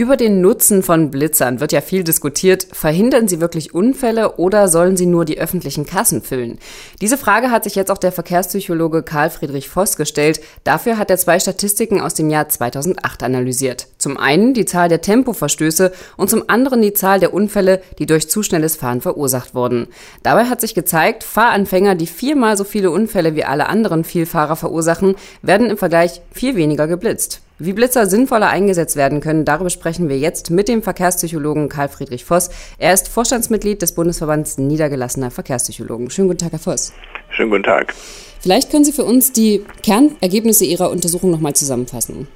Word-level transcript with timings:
Über 0.00 0.16
den 0.16 0.40
Nutzen 0.40 0.82
von 0.82 1.10
Blitzern 1.10 1.60
wird 1.60 1.72
ja 1.72 1.82
viel 1.82 2.04
diskutiert. 2.04 2.66
Verhindern 2.72 3.28
sie 3.28 3.38
wirklich 3.38 3.74
Unfälle 3.74 4.38
oder 4.38 4.68
sollen 4.68 4.96
sie 4.96 5.04
nur 5.04 5.26
die 5.26 5.38
öffentlichen 5.38 5.84
Kassen 5.84 6.22
füllen? 6.22 6.58
Diese 7.02 7.18
Frage 7.18 7.50
hat 7.50 7.64
sich 7.64 7.74
jetzt 7.74 7.90
auch 7.90 7.98
der 7.98 8.10
Verkehrspsychologe 8.10 9.02
Karl 9.02 9.28
Friedrich 9.28 9.68
Voss 9.68 9.98
gestellt. 9.98 10.40
Dafür 10.64 10.96
hat 10.96 11.10
er 11.10 11.18
zwei 11.18 11.38
Statistiken 11.38 12.00
aus 12.00 12.14
dem 12.14 12.30
Jahr 12.30 12.48
2008 12.48 13.22
analysiert. 13.24 13.88
Zum 13.98 14.16
einen 14.16 14.54
die 14.54 14.64
Zahl 14.64 14.88
der 14.88 15.02
Tempoverstöße 15.02 15.92
und 16.16 16.30
zum 16.30 16.44
anderen 16.46 16.80
die 16.80 16.94
Zahl 16.94 17.20
der 17.20 17.34
Unfälle, 17.34 17.82
die 17.98 18.06
durch 18.06 18.30
zu 18.30 18.42
schnelles 18.42 18.76
Fahren 18.76 19.02
verursacht 19.02 19.54
wurden. 19.54 19.86
Dabei 20.22 20.46
hat 20.46 20.62
sich 20.62 20.74
gezeigt, 20.74 21.24
Fahranfänger, 21.24 21.94
die 21.94 22.06
viermal 22.06 22.56
so 22.56 22.64
viele 22.64 22.90
Unfälle 22.90 23.34
wie 23.34 23.44
alle 23.44 23.68
anderen 23.68 24.04
Vielfahrer 24.04 24.56
verursachen, 24.56 25.14
werden 25.42 25.68
im 25.68 25.76
Vergleich 25.76 26.22
viel 26.32 26.56
weniger 26.56 26.86
geblitzt. 26.86 27.42
Wie 27.62 27.74
Blitzer 27.74 28.06
sinnvoller 28.06 28.48
eingesetzt 28.48 28.96
werden 28.96 29.20
können, 29.20 29.44
darüber 29.44 29.68
sprechen 29.68 30.08
wir 30.08 30.18
jetzt 30.18 30.50
mit 30.50 30.66
dem 30.66 30.82
Verkehrspsychologen 30.82 31.68
Karl 31.68 31.90
Friedrich 31.90 32.24
Voss. 32.24 32.48
Er 32.78 32.94
ist 32.94 33.08
Vorstandsmitglied 33.08 33.82
des 33.82 33.94
Bundesverbands 33.94 34.56
niedergelassener 34.56 35.30
Verkehrspsychologen. 35.30 36.08
Schönen 36.08 36.28
guten 36.28 36.38
Tag, 36.38 36.52
Herr 36.52 36.58
Voss. 36.58 36.94
Schönen 37.28 37.50
guten 37.50 37.64
Tag. 37.64 37.94
Vielleicht 38.40 38.70
können 38.70 38.84
Sie 38.84 38.92
für 38.92 39.04
uns 39.04 39.32
die 39.32 39.62
Kernergebnisse 39.82 40.64
Ihrer 40.64 40.90
Untersuchung 40.90 41.30
nochmal 41.30 41.52
zusammenfassen. 41.52 42.28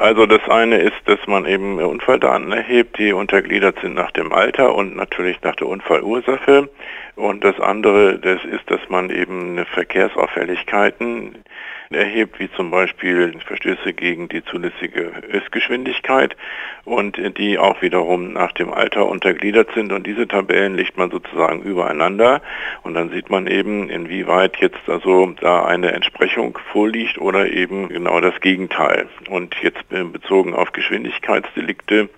Also 0.00 0.24
das 0.24 0.40
eine 0.48 0.78
ist, 0.78 0.96
dass 1.04 1.18
man 1.26 1.44
eben 1.44 1.78
Unfalldaten 1.78 2.50
erhebt, 2.52 2.98
die 2.98 3.12
untergliedert 3.12 3.78
sind 3.82 3.92
nach 3.92 4.10
dem 4.12 4.32
Alter 4.32 4.74
und 4.74 4.96
natürlich 4.96 5.42
nach 5.42 5.56
der 5.56 5.66
Unfallursache. 5.66 6.70
Und 7.16 7.44
das 7.44 7.60
andere, 7.60 8.18
das 8.18 8.42
ist, 8.46 8.70
dass 8.70 8.80
man 8.88 9.10
eben 9.10 9.62
Verkehrsauffälligkeiten 9.74 11.44
erhebt, 11.92 12.38
wie 12.38 12.48
zum 12.52 12.70
Beispiel 12.70 13.34
Verstöße 13.44 13.92
gegen 13.92 14.28
die 14.28 14.44
zulässige 14.44 15.12
Höchstgeschwindigkeit 15.28 16.36
und 16.84 17.18
die 17.36 17.58
auch 17.58 17.82
wiederum 17.82 18.32
nach 18.32 18.52
dem 18.52 18.72
Alter 18.72 19.06
untergliedert 19.06 19.70
sind. 19.74 19.92
Und 19.92 20.06
diese 20.06 20.28
Tabellen 20.28 20.76
legt 20.76 20.96
man 20.96 21.10
sozusagen 21.10 21.62
übereinander 21.62 22.42
und 22.84 22.94
dann 22.94 23.10
sieht 23.10 23.28
man 23.28 23.48
eben, 23.48 23.90
inwieweit 23.90 24.58
jetzt 24.58 24.88
also 24.88 25.34
da 25.40 25.64
eine 25.64 25.92
Entsprechung 25.92 26.58
vorliegt 26.72 27.18
oder 27.18 27.50
eben 27.50 27.88
genau 27.88 28.20
das 28.20 28.40
Gegenteil. 28.40 29.08
Und 29.28 29.56
jetzt 29.60 29.89
bezogen 29.90 30.54
auf 30.54 30.72
Geschwindigkeitsdelikte 30.72 32.08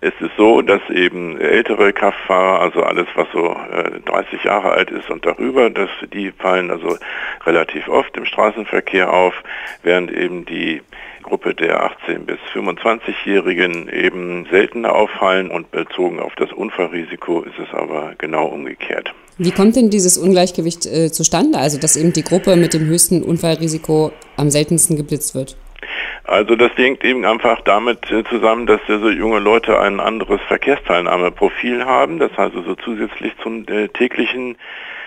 es 0.00 0.12
ist 0.20 0.30
so, 0.36 0.62
dass 0.62 0.80
eben 0.90 1.40
ältere 1.40 1.92
Kraftfahrer, 1.92 2.60
also 2.60 2.82
alles, 2.82 3.06
was 3.16 3.26
so 3.32 3.56
äh, 3.72 4.00
30 4.06 4.44
Jahre 4.44 4.70
alt 4.70 4.90
ist 4.90 5.10
und 5.10 5.26
darüber, 5.26 5.70
dass 5.70 5.90
die 6.12 6.30
fallen 6.30 6.70
also 6.70 6.96
relativ 7.44 7.88
oft 7.88 8.16
im 8.16 8.24
Straßenverkehr 8.24 9.12
auf, 9.12 9.34
während 9.82 10.12
eben 10.12 10.46
die 10.46 10.82
Gruppe 11.24 11.54
der 11.54 11.82
18 11.82 12.26
bis 12.26 12.38
25-Jährigen 12.54 13.88
eben 13.88 14.46
seltener 14.50 14.94
auffallen 14.94 15.50
und 15.50 15.72
bezogen 15.72 16.20
auf 16.20 16.34
das 16.36 16.52
Unfallrisiko 16.52 17.42
ist 17.42 17.58
es 17.58 17.74
aber 17.74 18.12
genau 18.18 18.46
umgekehrt. 18.46 19.12
Wie 19.36 19.50
kommt 19.50 19.74
denn 19.74 19.90
dieses 19.90 20.16
Ungleichgewicht 20.16 20.86
äh, 20.86 21.10
zustande, 21.10 21.58
also 21.58 21.78
dass 21.78 21.96
eben 21.96 22.12
die 22.12 22.24
Gruppe 22.24 22.54
mit 22.54 22.72
dem 22.72 22.86
höchsten 22.86 23.22
Unfallrisiko 23.22 24.12
am 24.36 24.50
seltensten 24.50 24.96
geblitzt 24.96 25.34
wird? 25.34 25.56
Also 26.28 26.56
das 26.56 26.70
hängt 26.76 27.04
eben 27.04 27.24
einfach 27.24 27.62
damit 27.62 28.10
äh, 28.10 28.22
zusammen, 28.24 28.66
dass 28.66 28.82
so 28.86 29.08
junge 29.08 29.38
Leute 29.38 29.80
ein 29.80 29.98
anderes 29.98 30.42
Verkehrsteilnahmeprofil 30.46 31.86
haben. 31.86 32.18
Das 32.18 32.30
heißt 32.36 32.54
also 32.54 32.74
zusätzlich 32.74 33.32
zum 33.42 33.66
äh, 33.66 33.88
täglichen 33.88 34.58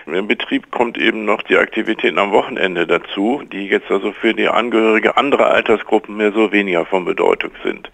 äh, 0.07 0.21
Betrieb 0.23 0.71
kommt 0.71 0.97
eben 0.97 1.25
noch 1.25 1.43
die 1.43 1.57
Aktivitäten 1.57 2.17
am 2.17 2.31
Wochenende 2.31 2.87
dazu, 2.87 3.43
die 3.51 3.67
jetzt 3.67 3.91
also 3.91 4.13
für 4.13 4.33
die 4.33 4.47
Angehörige 4.47 5.15
anderer 5.15 5.51
Altersgruppen 5.51 6.17
mehr 6.17 6.31
so 6.31 6.51
weniger 6.51 6.85
von 6.85 7.05
Bedeutung 7.05 7.51
sind. 7.63 7.91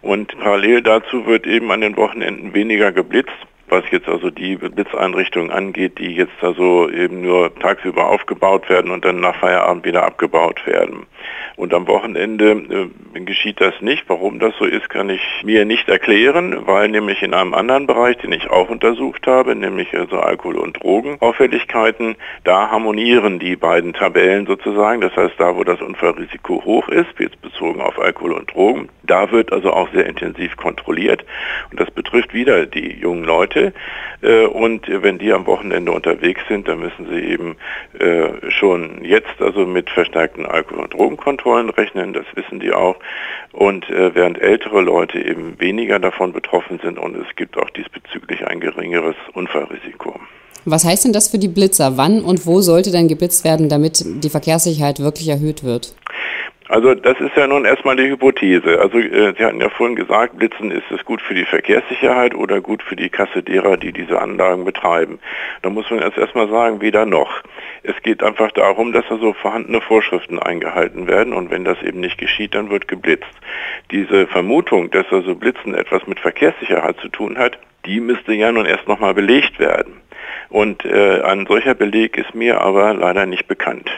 Und 0.00 0.38
parallel 0.38 0.80
dazu 0.80 1.26
wird 1.26 1.46
eben 1.46 1.70
an 1.72 1.82
den 1.82 1.98
Wochenenden 1.98 2.54
weniger 2.54 2.90
geblitzt 2.90 3.36
was 3.72 3.84
jetzt 3.90 4.06
also 4.06 4.30
die 4.30 4.56
Blitzeinrichtungen 4.56 5.50
angeht, 5.50 5.98
die 5.98 6.14
jetzt 6.14 6.42
also 6.42 6.90
eben 6.90 7.22
nur 7.22 7.54
tagsüber 7.54 8.08
aufgebaut 8.08 8.68
werden 8.68 8.90
und 8.90 9.04
dann 9.04 9.20
nach 9.20 9.36
Feierabend 9.36 9.86
wieder 9.86 10.04
abgebaut 10.04 10.66
werden. 10.66 11.06
Und 11.56 11.72
am 11.74 11.86
Wochenende 11.86 12.90
äh, 13.14 13.20
geschieht 13.20 13.60
das 13.60 13.74
nicht. 13.80 14.04
Warum 14.08 14.38
das 14.38 14.54
so 14.58 14.64
ist, 14.64 14.90
kann 14.90 15.08
ich 15.10 15.22
mir 15.44 15.64
nicht 15.64 15.88
erklären, 15.88 16.66
weil 16.66 16.88
nämlich 16.88 17.22
in 17.22 17.34
einem 17.34 17.54
anderen 17.54 17.86
Bereich, 17.86 18.16
den 18.18 18.32
ich 18.32 18.50
auch 18.50 18.68
untersucht 18.68 19.26
habe, 19.26 19.54
nämlich 19.54 19.96
also 19.96 20.18
Alkohol- 20.18 20.58
und 20.58 20.82
Drogenauffälligkeiten, 20.82 22.16
da 22.44 22.70
harmonieren 22.70 23.38
die 23.38 23.56
beiden 23.56 23.92
Tabellen 23.92 24.46
sozusagen. 24.46 25.00
Das 25.00 25.14
heißt, 25.16 25.34
da 25.38 25.56
wo 25.56 25.64
das 25.64 25.80
Unfallrisiko 25.80 26.62
hoch 26.64 26.88
ist, 26.88 27.08
jetzt 27.18 27.40
bezogen 27.40 27.80
auf 27.80 27.98
Alkohol 27.98 28.32
und 28.32 28.52
Drogen, 28.52 28.88
da 29.02 29.30
wird 29.30 29.52
also 29.52 29.72
auch 29.72 29.88
sehr 29.92 30.06
intensiv 30.06 30.56
kontrolliert. 30.56 31.24
Und 31.70 31.78
das 31.80 31.90
betrifft 31.90 32.34
wieder 32.34 32.66
die 32.66 32.98
jungen 32.98 33.24
Leute. 33.24 33.61
Äh, 34.22 34.46
und 34.46 34.82
wenn 34.88 35.18
die 35.18 35.32
am 35.32 35.46
Wochenende 35.46 35.92
unterwegs 35.92 36.40
sind, 36.48 36.66
dann 36.66 36.80
müssen 36.80 37.08
sie 37.08 37.20
eben 37.20 37.56
äh, 37.98 38.50
schon 38.50 39.04
jetzt 39.04 39.40
also 39.40 39.66
mit 39.66 39.90
verstärkten 39.90 40.46
Alkohol- 40.46 40.84
und 40.84 40.94
Drogenkontrollen 40.94 41.70
rechnen. 41.70 42.12
Das 42.12 42.26
wissen 42.34 42.58
die 42.58 42.72
auch. 42.72 42.96
Und 43.52 43.88
äh, 43.90 44.14
während 44.14 44.40
ältere 44.40 44.80
Leute 44.80 45.20
eben 45.20 45.60
weniger 45.60 45.98
davon 45.98 46.32
betroffen 46.32 46.80
sind 46.82 46.98
und 46.98 47.16
es 47.16 47.36
gibt 47.36 47.58
auch 47.58 47.70
diesbezüglich 47.70 48.46
ein 48.46 48.60
geringeres 48.60 49.16
Unfallrisiko. 49.34 50.18
Was 50.64 50.84
heißt 50.84 51.04
denn 51.04 51.12
das 51.12 51.28
für 51.28 51.38
die 51.38 51.48
Blitzer? 51.48 51.96
Wann 51.96 52.22
und 52.22 52.46
wo 52.46 52.60
sollte 52.60 52.92
denn 52.92 53.08
geblitzt 53.08 53.44
werden, 53.44 53.68
damit 53.68 54.04
die 54.06 54.30
Verkehrssicherheit 54.30 55.00
wirklich 55.00 55.28
erhöht 55.28 55.64
wird? 55.64 55.94
Also 56.72 56.94
das 56.94 57.20
ist 57.20 57.36
ja 57.36 57.46
nun 57.46 57.66
erstmal 57.66 57.96
die 57.96 58.08
Hypothese. 58.08 58.80
Also 58.80 58.96
äh, 58.98 59.34
Sie 59.36 59.44
hatten 59.44 59.60
ja 59.60 59.68
vorhin 59.68 59.94
gesagt, 59.94 60.38
Blitzen 60.38 60.70
ist 60.70 60.90
es 60.90 61.04
gut 61.04 61.20
für 61.20 61.34
die 61.34 61.44
Verkehrssicherheit 61.44 62.34
oder 62.34 62.62
gut 62.62 62.82
für 62.82 62.96
die 62.96 63.10
Kasse 63.10 63.42
derer, 63.42 63.76
die 63.76 63.92
diese 63.92 64.18
Anlagen 64.18 64.64
betreiben. 64.64 65.18
Da 65.60 65.68
muss 65.68 65.90
man 65.90 66.00
jetzt 66.00 66.16
erstmal 66.16 66.48
sagen, 66.48 66.80
weder 66.80 67.04
noch. 67.04 67.42
Es 67.82 67.94
geht 68.02 68.22
einfach 68.22 68.52
darum, 68.52 68.94
dass 68.94 69.04
also 69.10 69.34
vorhandene 69.34 69.82
Vorschriften 69.82 70.38
eingehalten 70.38 71.08
werden 71.08 71.34
und 71.34 71.50
wenn 71.50 71.66
das 71.66 71.76
eben 71.82 72.00
nicht 72.00 72.16
geschieht, 72.16 72.54
dann 72.54 72.70
wird 72.70 72.88
geblitzt. 72.88 73.34
Diese 73.90 74.26
Vermutung, 74.26 74.90
dass 74.90 75.04
also 75.12 75.34
Blitzen 75.34 75.74
etwas 75.74 76.06
mit 76.06 76.20
Verkehrssicherheit 76.20 76.96
zu 77.00 77.10
tun 77.10 77.36
hat, 77.36 77.58
die 77.84 78.00
müsste 78.00 78.32
ja 78.32 78.50
nun 78.50 78.64
erst 78.64 78.88
nochmal 78.88 79.12
belegt 79.12 79.58
werden. 79.58 80.00
Und 80.48 80.86
äh, 80.86 81.20
ein 81.20 81.44
solcher 81.44 81.74
Beleg 81.74 82.16
ist 82.16 82.34
mir 82.34 82.62
aber 82.62 82.94
leider 82.94 83.26
nicht 83.26 83.46
bekannt. 83.46 83.90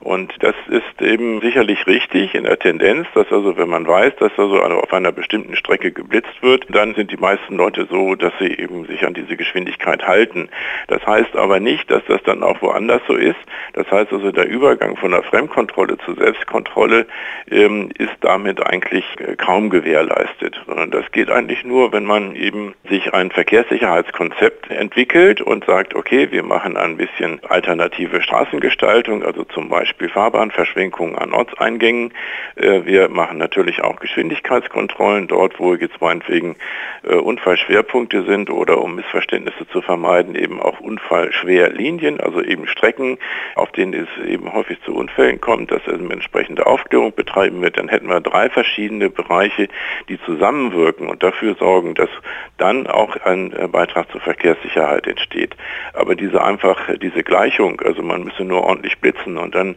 Und 0.00 0.32
das 0.40 0.54
ist 0.68 1.02
eben 1.02 1.42
sicherlich 1.42 1.86
richtig 1.86 2.34
in 2.34 2.44
der 2.44 2.58
Tendenz, 2.58 3.06
dass 3.14 3.30
also 3.30 3.58
wenn 3.58 3.68
man 3.68 3.86
weiß, 3.86 4.16
dass 4.18 4.32
also 4.38 4.58
auf 4.62 4.92
einer 4.94 5.12
bestimmten 5.12 5.56
Strecke 5.56 5.92
geblitzt 5.92 6.42
wird, 6.42 6.64
dann 6.70 6.94
sind 6.94 7.12
die 7.12 7.18
meisten 7.18 7.56
Leute 7.56 7.86
so, 7.90 8.14
dass 8.14 8.32
sie 8.38 8.46
eben 8.46 8.86
sich 8.86 9.06
an 9.06 9.12
diese 9.12 9.36
Geschwindigkeit 9.36 10.06
halten. 10.06 10.48
Das 10.88 11.06
heißt 11.06 11.36
aber 11.36 11.60
nicht, 11.60 11.90
dass 11.90 12.02
das 12.06 12.22
dann 12.22 12.42
auch 12.42 12.62
woanders 12.62 13.02
so 13.06 13.14
ist. 13.14 13.36
Das 13.74 13.90
heißt 13.90 14.10
also 14.10 14.32
der 14.32 14.48
Übergang 14.48 14.96
von 14.96 15.10
der 15.10 15.22
Fremdkontrolle 15.22 15.98
zur 15.98 16.16
Selbstkontrolle 16.16 17.06
ähm, 17.50 17.90
ist 17.98 18.16
damit 18.22 18.66
eigentlich 18.66 19.04
äh, 19.18 19.36
kaum 19.36 19.68
gewährleistet, 19.68 20.58
sondern 20.66 20.90
das 20.90 21.12
geht 21.12 21.30
eigentlich 21.30 21.62
nur, 21.64 21.92
wenn 21.92 22.06
man 22.06 22.34
eben 22.36 22.74
sich 22.88 23.12
ein 23.12 23.30
Verkehrssicherheitskonzept 23.30 24.70
entwickelt 24.70 25.42
und 25.42 25.66
sagt, 25.66 25.94
okay, 25.94 26.30
wir 26.30 26.42
machen 26.42 26.78
ein 26.78 26.96
bisschen 26.96 27.38
alternative 27.44 28.22
Straßengestaltung, 28.22 29.22
also 29.22 29.44
zum 29.44 29.68
Beispiel 29.68 29.89
Beispiel 29.90 30.08
Fahrbahnverschwenkungen 30.08 31.16
an 31.16 31.32
Ortseingängen. 31.32 32.12
Äh, 32.54 32.84
wir 32.84 33.08
machen 33.08 33.38
natürlich 33.38 33.82
auch 33.82 33.98
Geschwindigkeitskontrollen 33.98 35.26
dort, 35.26 35.58
wo 35.58 35.74
jetzt 35.74 36.00
meinetwegen 36.00 36.56
äh, 37.02 37.16
Unfallschwerpunkte 37.16 38.22
sind 38.22 38.50
oder 38.50 38.80
um 38.80 38.94
Missverständnisse 38.94 39.66
zu 39.72 39.82
vermeiden, 39.82 40.36
eben 40.36 40.60
auch 40.60 40.78
Unfallschwerlinien, 40.78 42.20
also 42.20 42.40
eben 42.40 42.68
Strecken, 42.68 43.18
auf 43.56 43.72
denen 43.72 43.94
es 43.94 44.24
eben 44.24 44.52
häufig 44.52 44.78
zu 44.84 44.94
Unfällen 44.94 45.40
kommt, 45.40 45.72
dass 45.72 45.82
also 45.86 46.08
entsprechende 46.08 46.66
Aufklärung 46.66 47.12
betreiben 47.14 47.60
wird. 47.60 47.76
Dann 47.76 47.88
hätten 47.88 48.08
wir 48.08 48.20
drei 48.20 48.48
verschiedene 48.48 49.10
Bereiche, 49.10 49.68
die 50.08 50.20
zusammenwirken 50.22 51.08
und 51.08 51.22
dafür 51.22 51.56
sorgen, 51.56 51.94
dass 51.94 52.10
dann 52.58 52.86
auch 52.86 53.16
ein 53.24 53.52
äh, 53.52 53.66
Beitrag 53.66 54.10
zur 54.12 54.20
Verkehrssicherheit 54.20 55.08
entsteht. 55.08 55.56
Aber 55.94 56.14
diese 56.14 56.44
einfach, 56.44 56.78
diese 57.02 57.24
Gleichung, 57.24 57.80
also 57.80 58.02
man 58.02 58.22
müsse 58.24 58.44
nur 58.44 58.62
ordentlich 58.62 58.98
blitzen 59.00 59.36
und 59.36 59.54
dann 59.54 59.76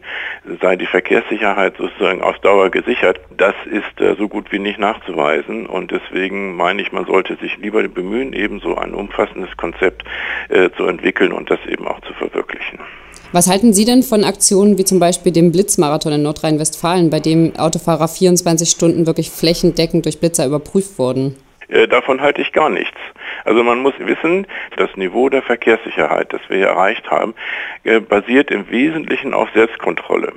sei 0.60 0.76
die 0.76 0.86
Verkehrssicherheit 0.86 1.76
sozusagen 1.76 2.22
auf 2.22 2.38
Dauer 2.38 2.70
gesichert. 2.70 3.20
Das 3.36 3.54
ist 3.66 4.00
äh, 4.00 4.14
so 4.16 4.28
gut 4.28 4.52
wie 4.52 4.58
nicht 4.58 4.78
nachzuweisen 4.78 5.66
und 5.66 5.90
deswegen 5.90 6.56
meine 6.56 6.82
ich, 6.82 6.92
man 6.92 7.06
sollte 7.06 7.36
sich 7.36 7.56
lieber 7.58 7.82
bemühen, 7.88 8.32
eben 8.32 8.60
so 8.60 8.76
ein 8.76 8.94
umfassendes 8.94 9.56
Konzept 9.56 10.04
äh, 10.48 10.70
zu 10.76 10.86
entwickeln 10.86 11.32
und 11.32 11.50
das 11.50 11.58
eben 11.66 11.86
auch 11.86 12.00
zu 12.00 12.12
verwirklichen. 12.14 12.78
Was 13.32 13.50
halten 13.50 13.72
Sie 13.72 13.84
denn 13.84 14.04
von 14.04 14.22
Aktionen 14.22 14.78
wie 14.78 14.84
zum 14.84 15.00
Beispiel 15.00 15.32
dem 15.32 15.50
Blitzmarathon 15.50 16.12
in 16.12 16.22
Nordrhein-Westfalen, 16.22 17.10
bei 17.10 17.18
dem 17.18 17.56
Autofahrer 17.56 18.06
24 18.06 18.70
Stunden 18.70 19.08
wirklich 19.08 19.30
flächendeckend 19.30 20.04
durch 20.04 20.20
Blitzer 20.20 20.46
überprüft 20.46 20.98
wurden? 21.00 21.34
Äh, 21.68 21.88
davon 21.88 22.20
halte 22.20 22.42
ich 22.42 22.52
gar 22.52 22.70
nichts. 22.70 22.96
Also 23.44 23.62
man 23.62 23.78
muss 23.80 23.94
wissen, 23.98 24.46
das 24.76 24.94
Niveau 24.96 25.28
der 25.28 25.42
Verkehrssicherheit, 25.42 26.32
das 26.32 26.40
wir 26.48 26.56
hier 26.56 26.66
erreicht 26.66 27.10
haben, 27.10 27.34
äh, 27.84 28.00
basiert 28.00 28.50
im 28.50 28.70
Wesentlichen 28.70 29.34
auf 29.34 29.48
Selbstkontrolle 29.54 30.32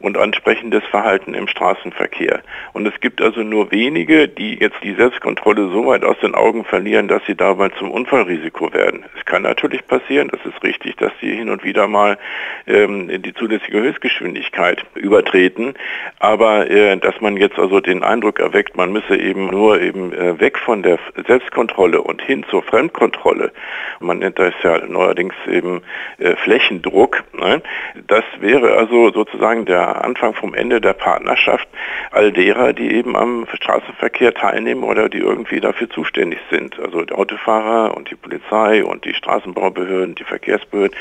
und 0.00 0.16
ansprechendes 0.16 0.84
Verhalten 0.84 1.34
im 1.34 1.48
Straßenverkehr. 1.48 2.40
Und 2.72 2.86
es 2.86 2.98
gibt 3.00 3.20
also 3.20 3.42
nur 3.42 3.70
wenige, 3.70 4.28
die 4.28 4.54
jetzt 4.58 4.76
die 4.82 4.94
Selbstkontrolle 4.94 5.68
so 5.70 5.86
weit 5.86 6.04
aus 6.04 6.18
den 6.20 6.34
Augen 6.34 6.64
verlieren, 6.64 7.08
dass 7.08 7.24
sie 7.26 7.34
dabei 7.34 7.68
zum 7.70 7.90
Unfallrisiko 7.90 8.72
werden. 8.72 9.04
Es 9.16 9.24
kann 9.24 9.42
natürlich 9.42 9.86
passieren, 9.86 10.28
das 10.28 10.40
ist 10.44 10.62
richtig, 10.62 10.96
dass 10.96 11.12
sie 11.20 11.34
hin 11.34 11.50
und 11.50 11.64
wieder 11.64 11.88
mal 11.88 12.18
ähm, 12.66 13.22
die 13.22 13.34
zulässige 13.34 13.80
Höchstgeschwindigkeit 13.80 14.84
übertreten, 14.94 15.74
aber 16.18 16.70
äh, 16.70 16.96
dass 16.96 17.20
man 17.20 17.36
jetzt 17.36 17.58
also 17.58 17.80
den 17.80 18.02
Eindruck 18.02 18.38
erweckt, 18.38 18.76
man 18.76 18.92
müsse 18.92 19.16
eben 19.16 19.46
nur 19.46 19.80
eben 19.80 20.12
äh, 20.12 20.40
weg 20.40 20.58
von 20.58 20.82
der 20.82 20.98
Selbstkontrolle 21.26 22.00
und 22.02 22.22
hin 22.22 22.44
zur 22.48 22.62
Fremdkontrolle, 22.62 23.52
man 24.00 24.18
nennt 24.18 24.38
das 24.38 24.54
ja 24.62 24.78
neuerdings 24.86 25.34
eben 25.46 25.82
äh, 26.18 26.36
Flächendruck, 26.36 27.24
ne? 27.32 27.62
das 28.06 28.24
wäre 28.40 28.76
also 28.76 29.10
sozusagen 29.12 29.64
der 29.64 30.04
Anfang 30.04 30.34
vom 30.34 30.54
Ende 30.54 30.80
der 30.80 30.92
Partnerschaft 30.92 31.68
all 32.10 32.32
derer, 32.32 32.72
die 32.72 32.92
eben 32.92 33.16
am 33.16 33.46
Straßenverkehr 33.52 34.34
teilnehmen 34.34 34.84
oder 34.84 35.08
die 35.08 35.18
irgendwie 35.18 35.60
dafür 35.60 35.90
zuständig 35.90 36.38
sind. 36.50 36.78
Also 36.78 37.02
die 37.02 37.14
Autofahrer 37.14 37.96
und 37.96 38.10
die 38.10 38.14
Polizei 38.14 38.84
und 38.84 39.04
die 39.04 39.14
Straßenbaubehörden, 39.14 40.14
die 40.14 40.24
Verkehrsbehörden, 40.24 40.96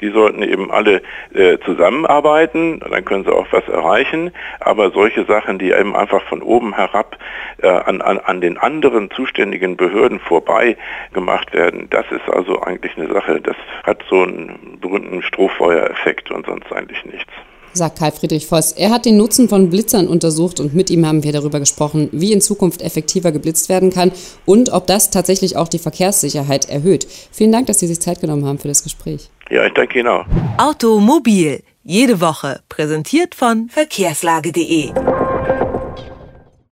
die 0.00 0.10
sollten 0.10 0.42
eben 0.42 0.70
alle 0.70 1.02
äh, 1.34 1.58
zusammenarbeiten, 1.64 2.80
dann 2.80 3.04
können 3.04 3.24
sie 3.24 3.32
auch 3.32 3.46
was 3.50 3.68
erreichen. 3.68 4.32
Aber 4.60 4.90
solche 4.90 5.24
Sachen, 5.24 5.58
die 5.58 5.72
eben 5.72 5.96
einfach 5.96 6.22
von 6.24 6.42
oben 6.42 6.74
herab 6.74 7.16
äh, 7.58 7.68
an, 7.68 8.00
an, 8.00 8.18
an 8.18 8.40
den 8.40 8.58
anderen 8.58 9.10
zuständigen 9.10 9.76
Behörden 9.76 10.20
vorbei 10.20 10.76
gemacht 11.12 11.52
werden, 11.52 11.88
das 11.90 12.06
ist 12.10 12.28
also 12.32 12.60
eigentlich 12.62 12.96
eine 12.96 13.12
Sache, 13.12 13.40
das 13.40 13.56
hat 13.84 14.02
so 14.08 14.22
einen 14.22 14.78
berühmten 14.80 15.22
Strohfeuereffekt 15.22 16.30
und 16.30 16.46
sonst 16.46 16.72
eigentlich 16.72 17.04
nichts 17.04 17.32
sagt 17.72 17.98
Karl 17.98 18.12
Friedrich 18.12 18.46
Voss. 18.46 18.72
Er 18.72 18.90
hat 18.90 19.04
den 19.04 19.16
Nutzen 19.16 19.48
von 19.48 19.70
Blitzern 19.70 20.06
untersucht 20.06 20.60
und 20.60 20.74
mit 20.74 20.90
ihm 20.90 21.06
haben 21.06 21.24
wir 21.24 21.32
darüber 21.32 21.60
gesprochen, 21.60 22.08
wie 22.12 22.32
in 22.32 22.40
Zukunft 22.40 22.82
effektiver 22.82 23.32
geblitzt 23.32 23.68
werden 23.68 23.90
kann 23.90 24.12
und 24.44 24.72
ob 24.72 24.86
das 24.86 25.10
tatsächlich 25.10 25.56
auch 25.56 25.68
die 25.68 25.78
Verkehrssicherheit 25.78 26.68
erhöht. 26.68 27.06
Vielen 27.32 27.52
Dank, 27.52 27.66
dass 27.66 27.78
Sie 27.78 27.86
sich 27.86 28.00
Zeit 28.00 28.20
genommen 28.20 28.46
haben 28.46 28.58
für 28.58 28.68
das 28.68 28.82
Gespräch. 28.82 29.30
Ja, 29.50 29.66
ich 29.66 29.72
danke 29.72 29.98
Ihnen 29.98 30.08
auch. 30.08 30.26
Automobil, 30.58 31.62
jede 31.82 32.20
Woche, 32.20 32.60
präsentiert 32.68 33.34
von 33.34 33.68
verkehrslage.de. 33.68 34.92